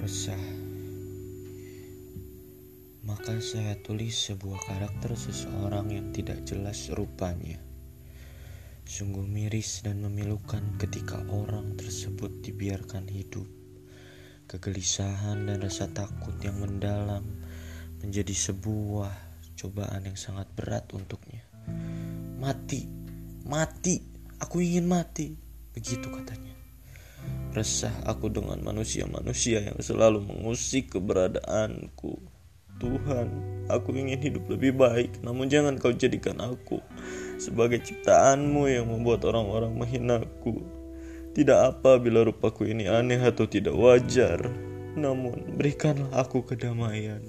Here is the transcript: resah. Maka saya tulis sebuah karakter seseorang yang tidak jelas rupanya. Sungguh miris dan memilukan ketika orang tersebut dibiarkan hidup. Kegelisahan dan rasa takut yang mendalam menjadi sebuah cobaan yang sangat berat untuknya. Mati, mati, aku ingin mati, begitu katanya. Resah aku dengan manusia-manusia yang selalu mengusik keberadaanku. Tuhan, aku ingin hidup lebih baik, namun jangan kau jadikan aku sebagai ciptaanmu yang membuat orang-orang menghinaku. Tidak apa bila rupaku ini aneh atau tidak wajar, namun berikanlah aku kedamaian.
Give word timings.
resah. 0.00 0.44
Maka 3.04 3.36
saya 3.44 3.76
tulis 3.84 4.16
sebuah 4.16 4.56
karakter 4.64 5.12
seseorang 5.12 5.92
yang 5.92 6.08
tidak 6.16 6.40
jelas 6.48 6.88
rupanya. 6.96 7.60
Sungguh 8.88 9.28
miris 9.28 9.84
dan 9.84 10.00
memilukan 10.00 10.64
ketika 10.80 11.20
orang 11.28 11.76
tersebut 11.76 12.40
dibiarkan 12.40 13.12
hidup. 13.12 13.44
Kegelisahan 14.48 15.44
dan 15.46 15.60
rasa 15.60 15.92
takut 15.92 16.34
yang 16.40 16.56
mendalam 16.58 17.22
menjadi 18.00 18.32
sebuah 18.32 19.12
cobaan 19.60 20.08
yang 20.08 20.16
sangat 20.16 20.48
berat 20.56 20.88
untuknya. 20.96 21.44
Mati, 22.40 22.88
mati, 23.44 24.00
aku 24.40 24.64
ingin 24.64 24.88
mati, 24.88 25.36
begitu 25.76 26.08
katanya. 26.08 26.59
Resah 27.50 27.90
aku 28.06 28.30
dengan 28.30 28.62
manusia-manusia 28.62 29.58
yang 29.58 29.82
selalu 29.82 30.22
mengusik 30.22 30.94
keberadaanku. 30.94 32.22
Tuhan, 32.78 33.28
aku 33.66 33.90
ingin 33.92 34.22
hidup 34.22 34.46
lebih 34.46 34.78
baik, 34.78 35.18
namun 35.20 35.50
jangan 35.50 35.74
kau 35.76 35.90
jadikan 35.90 36.38
aku 36.38 36.78
sebagai 37.36 37.82
ciptaanmu 37.82 38.70
yang 38.70 38.86
membuat 38.86 39.26
orang-orang 39.26 39.74
menghinaku. 39.74 40.62
Tidak 41.34 41.58
apa 41.58 41.98
bila 41.98 42.22
rupaku 42.22 42.70
ini 42.70 42.86
aneh 42.86 43.18
atau 43.18 43.50
tidak 43.50 43.74
wajar, 43.74 44.46
namun 44.94 45.58
berikanlah 45.58 46.08
aku 46.14 46.46
kedamaian. 46.46 47.20